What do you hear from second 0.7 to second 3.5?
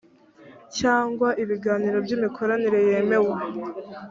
cyangwa ibiganiro by’imikoranire yemewe